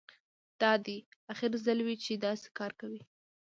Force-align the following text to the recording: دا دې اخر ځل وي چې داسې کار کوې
دا 0.61 0.71
دې 0.85 0.97
اخر 1.31 1.51
ځل 1.65 1.79
وي 1.85 1.95
چې 2.03 2.13
داسې 2.25 2.47
کار 2.57 2.71
کوې 2.79 3.01